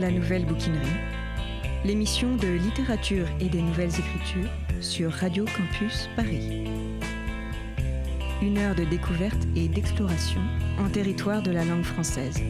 La 0.00 0.12
Nouvelle 0.12 0.44
Bouquinerie, 0.44 0.86
l'émission 1.84 2.36
de 2.36 2.46
littérature 2.46 3.26
et 3.40 3.48
des 3.48 3.60
nouvelles 3.60 3.90
écritures 3.90 4.50
sur 4.80 5.10
Radio 5.10 5.44
Campus 5.44 6.08
Paris. 6.14 6.64
Une 8.40 8.58
heure 8.58 8.76
de 8.76 8.84
découverte 8.84 9.48
et 9.56 9.66
d'exploration 9.66 10.40
en 10.78 10.88
territoire 10.88 11.42
de 11.42 11.50
la 11.50 11.64
langue 11.64 11.82
française. 11.82 12.40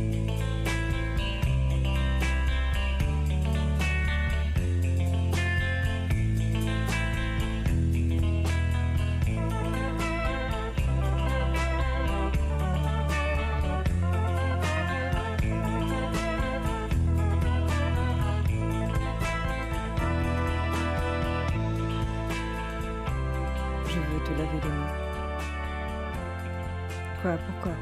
Quoi 27.20 27.37
Pourquoi? 27.38 27.74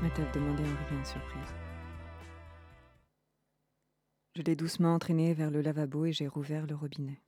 M'a-t-elle 0.00 0.30
demandé 0.32 0.62
en 0.62 0.88
riant 0.88 1.04
surprise. 1.04 1.54
Je 4.34 4.40
l'ai 4.40 4.56
doucement 4.56 4.94
entraînée 4.94 5.34
vers 5.34 5.50
le 5.50 5.60
lavabo 5.60 6.06
et 6.06 6.12
j'ai 6.12 6.26
rouvert 6.26 6.66
le 6.66 6.74
robinet. 6.74 7.20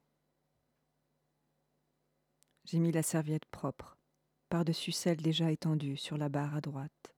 J'ai 2.64 2.78
mis 2.78 2.92
la 2.92 3.02
serviette 3.02 3.44
propre, 3.44 3.98
par-dessus 4.48 4.92
celle 4.92 5.18
déjà 5.18 5.50
étendue 5.50 5.98
sur 5.98 6.16
la 6.16 6.30
barre 6.30 6.54
à 6.54 6.62
droite. 6.62 7.14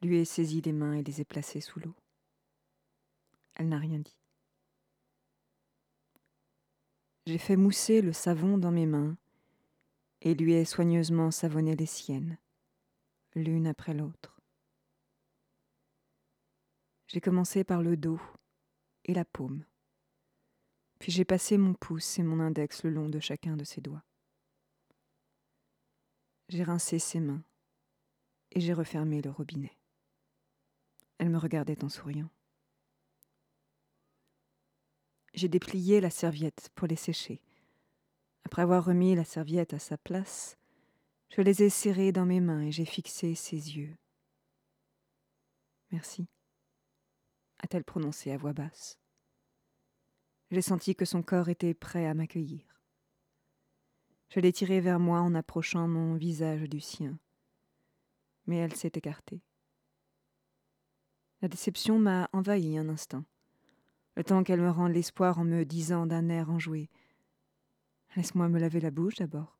Lui 0.00 0.16
ai 0.16 0.24
saisi 0.24 0.62
les 0.62 0.72
mains 0.72 0.94
et 0.94 1.02
les 1.02 1.20
ai 1.20 1.26
placées 1.26 1.60
sous 1.60 1.80
l'eau. 1.80 1.94
Elle 3.56 3.68
n'a 3.68 3.78
rien 3.78 3.98
dit. 3.98 4.16
J'ai 7.26 7.38
fait 7.38 7.56
mousser 7.56 8.00
le 8.00 8.14
savon 8.14 8.56
dans 8.56 8.72
mes 8.72 8.86
mains 8.86 9.18
et 10.22 10.34
lui 10.34 10.54
ai 10.54 10.64
soigneusement 10.64 11.30
savonné 11.30 11.76
les 11.76 11.86
siennes, 11.86 12.38
l'une 13.34 13.66
après 13.66 13.94
l'autre. 13.94 14.40
J'ai 17.08 17.20
commencé 17.20 17.64
par 17.64 17.82
le 17.82 17.96
dos 17.96 18.20
et 19.04 19.14
la 19.14 19.24
paume, 19.24 19.64
puis 20.98 21.12
j'ai 21.12 21.24
passé 21.24 21.58
mon 21.58 21.74
pouce 21.74 22.18
et 22.18 22.22
mon 22.22 22.40
index 22.40 22.82
le 22.82 22.90
long 22.90 23.08
de 23.08 23.20
chacun 23.20 23.56
de 23.56 23.64
ses 23.64 23.80
doigts. 23.80 24.02
J'ai 26.48 26.62
rincé 26.62 26.98
ses 26.98 27.20
mains 27.20 27.42
et 28.52 28.60
j'ai 28.60 28.72
refermé 28.72 29.20
le 29.20 29.30
robinet. 29.30 29.76
Elle 31.18 31.30
me 31.30 31.38
regardait 31.38 31.82
en 31.82 31.88
souriant. 31.88 32.30
J'ai 35.34 35.48
déplié 35.48 36.00
la 36.00 36.10
serviette 36.10 36.70
pour 36.74 36.86
les 36.86 36.96
sécher. 36.96 37.40
Après 38.46 38.62
avoir 38.62 38.84
remis 38.84 39.16
la 39.16 39.24
serviette 39.24 39.74
à 39.74 39.80
sa 39.80 39.98
place, 39.98 40.56
je 41.30 41.42
les 41.42 41.64
ai 41.64 41.68
serrées 41.68 42.12
dans 42.12 42.26
mes 42.26 42.38
mains 42.38 42.60
et 42.60 42.70
j'ai 42.70 42.84
fixé 42.84 43.34
ses 43.34 43.76
yeux. 43.76 43.96
Merci, 45.90 46.28
a-t-elle 47.58 47.82
prononcé 47.82 48.30
à 48.30 48.36
voix 48.36 48.52
basse. 48.52 49.00
J'ai 50.52 50.62
senti 50.62 50.94
que 50.94 51.04
son 51.04 51.24
corps 51.24 51.48
était 51.48 51.74
prêt 51.74 52.06
à 52.06 52.14
m'accueillir. 52.14 52.62
Je 54.28 54.38
l'ai 54.38 54.52
tiré 54.52 54.80
vers 54.80 55.00
moi 55.00 55.22
en 55.22 55.34
approchant 55.34 55.88
mon 55.88 56.14
visage 56.14 56.68
du 56.68 56.78
sien, 56.78 57.18
mais 58.46 58.58
elle 58.58 58.76
s'est 58.76 58.92
écartée. 58.94 59.42
La 61.42 61.48
déception 61.48 61.98
m'a 61.98 62.30
envahi 62.32 62.78
un 62.78 62.90
instant 62.90 63.24
le 64.16 64.24
temps 64.24 64.42
qu'elle 64.42 64.60
me 64.60 64.70
rende 64.70 64.92
l'espoir 64.92 65.38
en 65.38 65.44
me 65.44 65.64
disant 65.64 66.06
d'un 66.06 66.28
air 66.28 66.50
enjoué 66.50 66.88
Laisse-moi 68.16 68.48
me 68.48 68.58
laver 68.58 68.80
la 68.80 68.90
bouche 68.90 69.16
d'abord. 69.16 69.58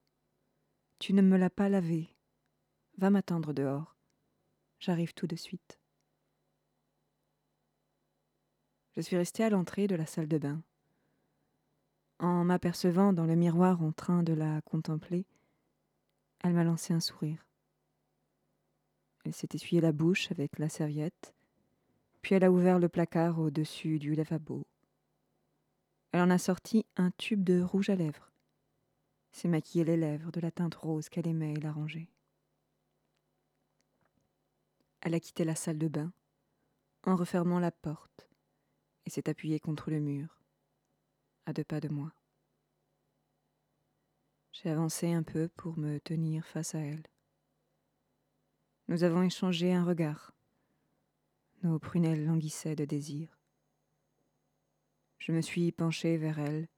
Tu 0.98 1.12
ne 1.12 1.20
me 1.20 1.36
l'as 1.36 1.50
pas 1.50 1.68
lavée. 1.68 2.08
Va 2.96 3.10
m'attendre 3.10 3.52
dehors. 3.52 3.94
J'arrive 4.78 5.12
tout 5.12 5.26
de 5.26 5.36
suite. 5.36 5.78
Je 8.96 9.02
suis 9.02 9.16
restée 9.16 9.44
à 9.44 9.50
l'entrée 9.50 9.86
de 9.86 9.94
la 9.94 10.06
salle 10.06 10.26
de 10.26 10.38
bain. 10.38 10.62
En 12.18 12.44
m'apercevant 12.44 13.12
dans 13.12 13.26
le 13.26 13.36
miroir 13.36 13.82
en 13.82 13.92
train 13.92 14.22
de 14.22 14.32
la 14.32 14.62
contempler, 14.62 15.26
elle 16.42 16.54
m'a 16.54 16.64
lancé 16.64 16.94
un 16.94 17.00
sourire. 17.00 17.46
Elle 19.26 19.34
s'est 19.34 19.48
essuyée 19.52 19.82
la 19.82 19.92
bouche 19.92 20.30
avec 20.30 20.58
la 20.58 20.70
serviette, 20.70 21.34
puis 22.22 22.34
elle 22.34 22.44
a 22.44 22.50
ouvert 22.50 22.78
le 22.78 22.88
placard 22.88 23.38
au-dessus 23.38 23.98
du 23.98 24.14
lavabo. 24.14 24.66
Elle 26.12 26.22
en 26.22 26.30
a 26.30 26.38
sorti 26.38 26.86
un 26.96 27.10
tube 27.10 27.44
de 27.44 27.60
rouge 27.60 27.90
à 27.90 27.96
lèvres. 27.96 28.32
S'est 29.32 29.48
maquillé 29.48 29.84
les 29.84 29.96
lèvres 29.96 30.30
de 30.32 30.40
la 30.40 30.50
teinte 30.50 30.74
rose 30.74 31.08
qu'elle 31.08 31.26
aimait 31.26 31.54
et 31.54 31.60
l'a 31.60 31.72
rangée. 31.72 32.10
Elle 35.02 35.14
a 35.14 35.20
quitté 35.20 35.44
la 35.44 35.54
salle 35.54 35.78
de 35.78 35.88
bain 35.88 36.12
en 37.04 37.16
refermant 37.16 37.60
la 37.60 37.70
porte 37.70 38.28
et 39.04 39.10
s'est 39.10 39.28
appuyée 39.28 39.60
contre 39.60 39.90
le 39.90 40.00
mur, 40.00 40.40
à 41.44 41.52
deux 41.52 41.64
pas 41.64 41.80
de 41.80 41.88
moi. 41.88 42.12
J'ai 44.52 44.70
avancé 44.70 45.12
un 45.12 45.22
peu 45.22 45.48
pour 45.48 45.78
me 45.78 45.98
tenir 46.00 46.46
face 46.46 46.74
à 46.74 46.78
elle. 46.78 47.06
Nous 48.88 49.04
avons 49.04 49.22
échangé 49.22 49.72
un 49.72 49.84
regard 49.84 50.36
nos 51.62 51.78
prunelles 51.78 52.24
languissaient 52.24 52.76
de 52.76 52.84
désir. 52.84 53.38
Je 55.18 55.32
me 55.32 55.40
suis 55.40 55.72
penché 55.72 56.16
vers 56.16 56.38
elle, 56.38 56.68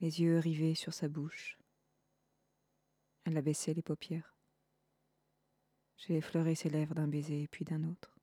les 0.00 0.22
yeux 0.22 0.38
rivés 0.38 0.74
sur 0.74 0.94
sa 0.94 1.08
bouche. 1.08 1.58
Elle 3.24 3.36
a 3.36 3.42
baissé 3.42 3.74
les 3.74 3.82
paupières. 3.82 4.34
J'ai 5.96 6.16
effleuré 6.16 6.54
ses 6.54 6.70
lèvres 6.70 6.94
d'un 6.94 7.08
baiser 7.08 7.46
puis 7.48 7.64
d'un 7.64 7.84
autre. 7.84 8.18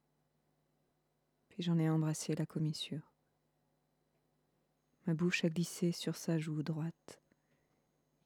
Puis 1.49 1.61
j'en 1.61 1.77
ai 1.77 1.89
embrassé 1.89 2.33
la 2.35 2.47
commissure. 2.47 3.13
Ma 5.05 5.13
bouche 5.13 5.45
a 5.45 5.49
glissé 5.49 5.91
sur 5.91 6.15
sa 6.15 6.37
joue 6.39 6.63
droite, 6.63 7.21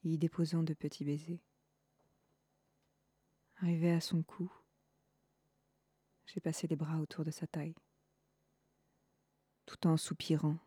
y 0.02 0.18
déposant 0.18 0.62
de 0.62 0.74
petits 0.74 1.04
baisers. 1.04 1.44
Arrivé 3.56 3.92
à 3.92 4.00
son 4.00 4.22
cou, 4.22 4.50
j'ai 6.26 6.40
passé 6.40 6.66
les 6.66 6.74
bras 6.74 6.98
autour 6.98 7.24
de 7.24 7.30
sa 7.30 7.46
taille. 7.46 7.76
Tout 9.66 9.86
en 9.86 9.96
soupirant, 9.96 10.58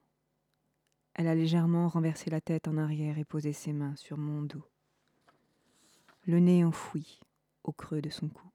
elle 1.16 1.28
a 1.28 1.36
légèrement 1.36 1.88
renversé 1.88 2.30
la 2.30 2.42
tête 2.42 2.68
en 2.68 2.78
arrière 2.78 3.18
et 3.18 3.24
posé 3.24 3.54
ses 3.54 3.72
mains 3.72 3.96
sur 3.96 4.18
mon 4.18 4.42
dos, 4.42 4.70
le 6.26 6.40
nez 6.40 6.66
enfoui 6.66 7.22
au 7.64 7.72
creux 7.72 8.02
de 8.02 8.10
son 8.10 8.28
cou. 8.28 8.50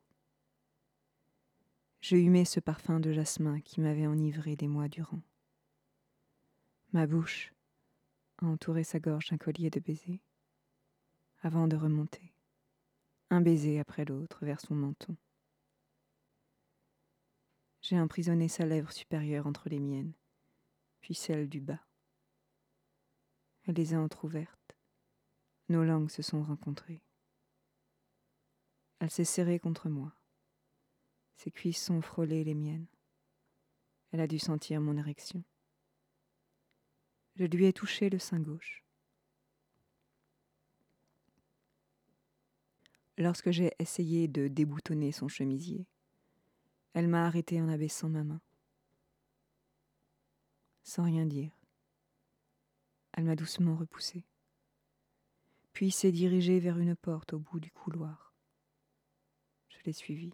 Je 2.03 2.17
humais 2.17 2.45
ce 2.45 2.61
parfum 2.61 3.01
de 3.01 3.13
jasmin 3.13 3.61
qui 3.61 3.81
m'avait 3.81 4.07
enivré 4.07 4.57
des 4.57 4.69
mois 4.69 4.89
durant. 4.89 5.23
Ma 6.93 7.07
bouche 7.07 7.55
a 8.39 8.47
entouré 8.47 8.85
sa 8.85 9.01
gorge 9.01 9.31
d'un 9.31 9.39
collier 9.39 9.71
de 9.71 9.81
baisers, 9.81 10.21
avant 11.43 11.67
de 11.67 11.77
remonter, 11.77 12.35
un 13.31 13.41
baiser 13.41 13.81
après 13.81 14.05
l'autre 14.05 14.45
vers 14.45 14.61
son 14.61 14.75
menton. 14.75 15.17
J'ai 17.81 17.99
emprisonné 17.99 18.49
sa 18.49 18.67
lèvre 18.67 18.93
supérieure 18.93 19.47
entre 19.47 19.71
les 19.71 19.81
miennes, 19.81 20.13
puis 21.01 21.15
celle 21.15 21.49
du 21.49 21.61
bas. 21.61 21.81
Les 23.71 23.95
a 23.95 24.01
entr'ouvertes. 24.01 24.77
Nos 25.69 25.85
langues 25.85 26.11
se 26.11 26.23
sont 26.23 26.43
rencontrées. 26.43 27.05
Elle 28.99 29.11
s'est 29.11 29.25
serrée 29.25 29.61
contre 29.61 29.89
moi. 29.89 30.13
Ses 31.37 31.53
cuisses 31.53 31.81
sont 31.81 32.03
frôlées 32.03 32.43
les 32.43 32.57
miennes. 32.57 32.89
Elle 34.11 34.21
a 34.21 34.27
dû 34.27 34.41
sentir 34.41 34.81
mon 34.81 34.97
érection. 34.97 35.45
Je 37.37 37.45
lui 37.45 37.65
ai 37.65 37.73
touché 37.73 38.11
le 38.11 38.19
sein 38.19 38.41
gauche. 38.41 38.85
Lorsque 43.19 43.53
j'ai 43.53 43.71
essayé 43.79 44.27
de 44.27 44.49
déboutonner 44.49 45.13
son 45.13 45.29
chemisier, 45.29 45.87
elle 46.93 47.07
m'a 47.07 47.25
arrêté 47.25 47.63
en 47.63 47.69
abaissant 47.69 48.09
ma 48.09 48.25
main. 48.25 48.41
Sans 50.83 51.05
rien 51.05 51.25
dire, 51.25 51.60
elle 53.21 53.27
m'a 53.27 53.37
doucement 53.37 53.77
repoussé, 53.77 54.25
puis 55.75 55.91
s'est 55.91 56.11
dirigée 56.11 56.59
vers 56.59 56.79
une 56.79 56.97
porte 56.97 57.35
au 57.35 57.39
bout 57.39 57.61
du 57.61 57.71
couloir. 57.71 58.35
Je 59.69 59.77
l'ai 59.85 59.93
suivie. 59.93 60.33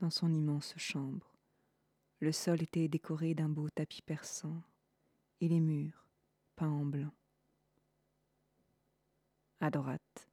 Dans 0.00 0.08
son 0.08 0.32
immense 0.32 0.72
chambre, 0.78 1.36
le 2.20 2.32
sol 2.32 2.62
était 2.62 2.88
décoré 2.88 3.34
d'un 3.34 3.50
beau 3.50 3.68
tapis 3.68 4.00
persan 4.00 4.62
et 5.42 5.48
les 5.48 5.60
murs 5.60 6.08
peints 6.56 6.70
en 6.70 6.86
blanc. 6.86 7.12
À 9.60 9.70
droite, 9.70 10.30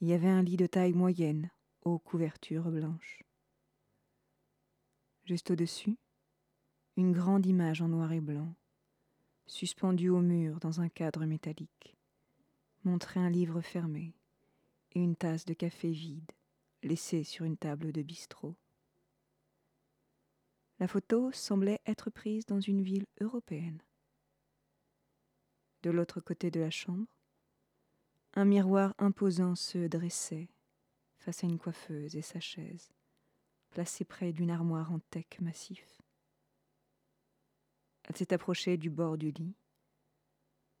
il 0.00 0.06
y 0.06 0.12
avait 0.12 0.28
un 0.28 0.42
lit 0.42 0.56
de 0.56 0.68
taille 0.68 0.94
moyenne 0.94 1.50
aux 1.82 1.98
couvertures 1.98 2.70
blanches. 2.70 3.24
Juste 5.24 5.50
au-dessus, 5.50 5.98
une 6.96 7.12
grande 7.12 7.46
image 7.46 7.82
en 7.82 7.88
noir 7.88 8.12
et 8.12 8.20
blanc, 8.20 8.54
suspendue 9.46 10.08
au 10.08 10.20
mur 10.20 10.58
dans 10.60 10.80
un 10.80 10.88
cadre 10.88 11.26
métallique, 11.26 11.96
montrait 12.84 13.20
un 13.20 13.30
livre 13.30 13.60
fermé 13.60 14.14
et 14.92 15.00
une 15.00 15.16
tasse 15.16 15.44
de 15.44 15.54
café 15.54 15.90
vide 15.90 16.32
laissée 16.82 17.24
sur 17.24 17.44
une 17.44 17.56
table 17.56 17.92
de 17.92 18.02
bistrot. 18.02 18.56
La 20.78 20.88
photo 20.88 21.32
semblait 21.32 21.80
être 21.86 22.10
prise 22.10 22.46
dans 22.46 22.60
une 22.60 22.82
ville 22.82 23.06
européenne. 23.20 23.82
De 25.82 25.90
l'autre 25.90 26.20
côté 26.20 26.50
de 26.50 26.60
la 26.60 26.70
chambre, 26.70 27.06
un 28.34 28.44
miroir 28.44 28.94
imposant 28.98 29.54
se 29.54 29.86
dressait 29.86 30.48
face 31.18 31.42
à 31.44 31.46
une 31.46 31.58
coiffeuse 31.58 32.16
et 32.16 32.22
sa 32.22 32.40
chaise 32.40 32.90
placée 33.70 34.04
près 34.04 34.32
d'une 34.32 34.50
armoire 34.50 34.92
en 34.92 35.00
teck 35.10 35.40
massif. 35.40 36.00
Elle 38.06 38.16
s'est 38.16 38.32
approchée 38.32 38.76
du 38.76 38.88
bord 38.88 39.18
du 39.18 39.30
lit 39.32 39.54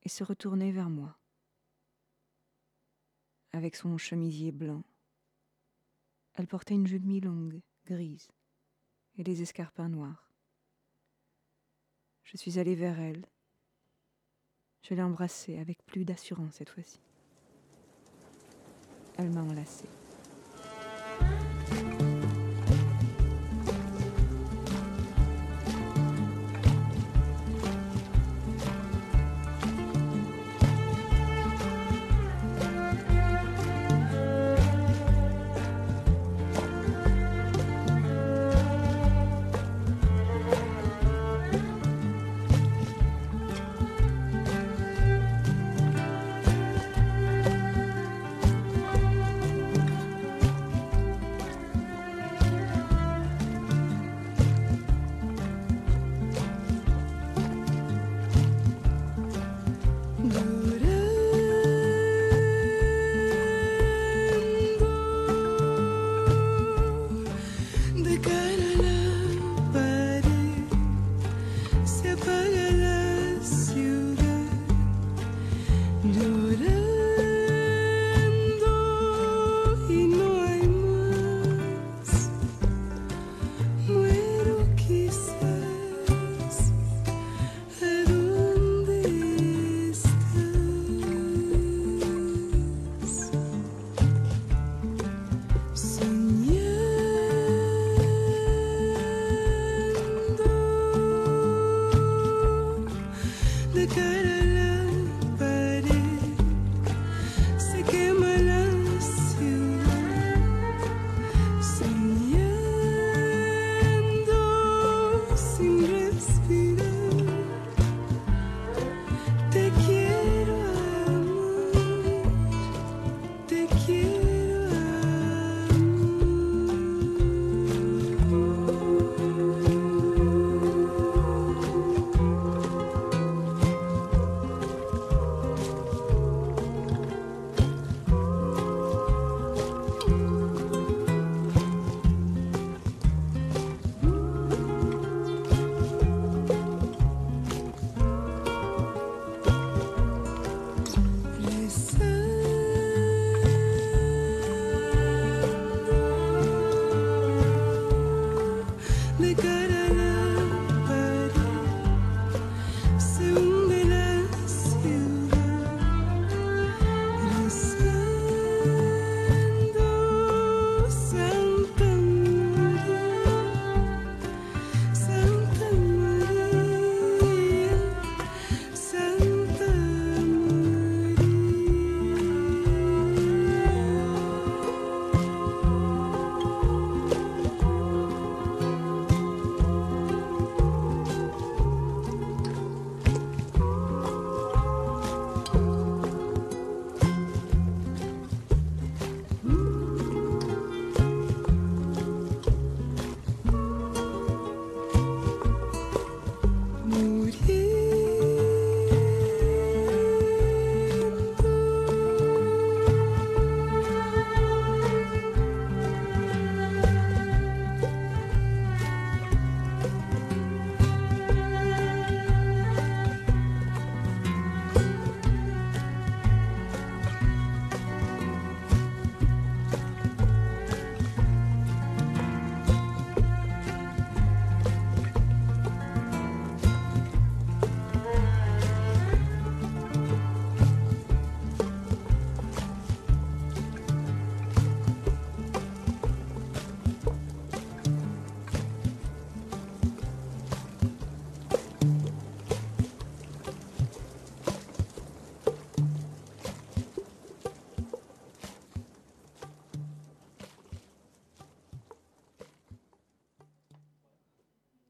et 0.02 0.08
se 0.08 0.24
retournait 0.24 0.72
vers 0.72 0.88
moi. 0.88 1.18
Avec 3.52 3.74
son 3.74 3.98
chemisier 3.98 4.52
blanc, 4.52 4.84
elle 6.34 6.46
portait 6.46 6.74
une 6.74 6.86
jupe 6.86 7.04
mi-longue, 7.04 7.60
grise, 7.86 8.28
et 9.16 9.24
des 9.24 9.42
escarpins 9.42 9.88
noirs. 9.88 10.30
Je 12.24 12.36
suis 12.36 12.58
allée 12.58 12.74
vers 12.74 13.00
elle. 13.00 13.24
Je 14.82 14.94
l'ai 14.94 15.02
embrassée 15.02 15.58
avec 15.58 15.84
plus 15.86 16.04
d'assurance 16.04 16.54
cette 16.54 16.70
fois-ci. 16.70 17.00
Elle 19.16 19.30
m'a 19.30 19.42
enlacée. 19.42 19.88
Do-do. 76.12 76.85
speak. 116.20 116.65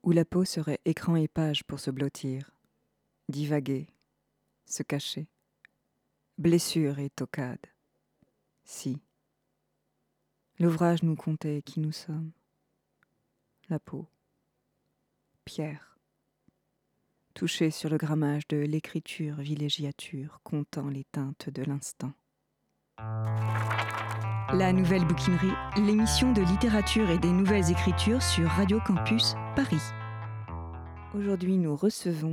Où 0.07 0.13
la 0.13 0.25
peau 0.25 0.45
serait 0.45 0.81
écran 0.85 1.17
et 1.17 1.27
page 1.27 1.65
pour 1.65 1.81
se 1.81 1.91
blottir, 1.91 2.53
divaguer, 3.29 3.89
se 4.65 4.85
cacher, 4.85 5.27
blessure 6.39 7.01
et 7.01 7.11
tocade. 7.11 7.67
Si. 8.65 9.03
L'ouvrage 10.61 11.03
nous 11.03 11.17
comptait 11.17 11.61
qui 11.61 11.81
nous 11.81 11.93
sommes. 11.93 12.31
La 13.69 13.81
peau. 13.81 14.07
Pierre. 15.45 15.99
Touché 17.35 17.73
sur 17.73 17.91
le 17.91 17.99
grammage 17.99 18.47
de 18.47 18.59
l'écriture 18.59 19.37
villégiature, 19.37 20.41
comptant 20.45 20.89
les 20.89 21.05
teintes 21.05 21.51
de 21.51 21.65
l'instant. 21.65 22.13
La 24.55 24.73
Nouvelle 24.73 25.05
Bouquinerie, 25.05 25.53
l'émission 25.77 26.33
de 26.33 26.41
littérature 26.41 27.11
et 27.11 27.19
des 27.19 27.33
nouvelles 27.33 27.69
écritures 27.69 28.23
sur 28.23 28.49
Radio 28.49 28.79
Campus 28.87 29.35
Paris. 29.57 29.83
Aujourd'hui, 31.19 31.59
nous 31.59 31.75
recevons 31.75 32.25